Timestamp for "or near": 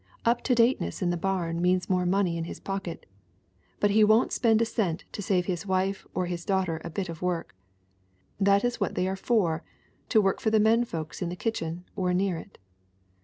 11.95-12.35